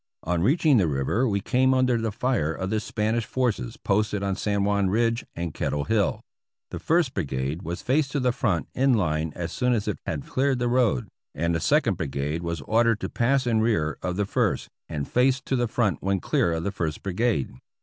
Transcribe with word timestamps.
On 0.23 0.41
reaching 0.41 0.77
the 0.77 0.87
river 0.87 1.29
we 1.29 1.41
came 1.41 1.75
under 1.75 1.95
the 1.95 2.11
fire 2.11 2.51
of 2.51 2.71
the 2.71 2.79
Spanish 2.79 3.23
forces 3.23 3.77
posted 3.77 4.23
on 4.23 4.35
San 4.35 4.63
Juan 4.63 4.89
Ridge 4.89 5.23
and 5.35 5.53
Kettle 5.53 5.83
Hill. 5.83 6.21
The 6.71 6.79
First 6.79 7.13
Brigade 7.13 7.61
was 7.61 7.83
faced 7.83 8.11
to 8.13 8.19
the 8.19 8.31
front 8.31 8.67
in 8.73 8.95
line 8.95 9.31
as 9.35 9.51
soon 9.51 9.73
as 9.73 9.87
it 9.87 9.99
had 10.07 10.25
cleared 10.25 10.57
the 10.57 10.67
road, 10.67 11.07
and 11.35 11.53
the 11.53 11.59
Second 11.59 11.97
Brigade 11.97 12.41
was 12.41 12.61
ordered 12.61 12.99
to 13.01 13.09
pass 13.09 13.45
in 13.45 13.61
rear 13.61 13.99
of 14.01 14.15
the 14.15 14.25
first, 14.25 14.69
and 14.89 15.07
face 15.07 15.39
to 15.41 15.55
the 15.55 15.67
front 15.67 16.01
when 16.01 16.19
clear 16.19 16.51
of 16.53 16.63
the 16.63 16.71
First 16.71 17.03
Brigade. 17.03 17.53